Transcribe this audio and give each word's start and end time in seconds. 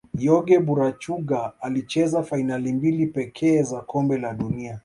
jorge 0.13 0.59
burachuga 0.59 1.51
alicheza 1.61 2.23
fainali 2.23 2.73
mbili 2.73 3.07
pekee 3.07 3.63
za 3.63 3.81
kombe 3.81 4.17
la 4.17 4.33
dunia 4.33 4.79